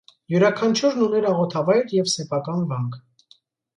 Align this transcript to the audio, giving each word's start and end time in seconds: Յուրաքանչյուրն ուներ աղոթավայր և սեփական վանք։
Յուրաքանչյուրն 0.35 1.03
ուներ 1.09 1.27
աղոթավայր 1.33 1.93
և 1.99 2.11
սեփական 2.17 2.67
վանք։ 2.73 2.99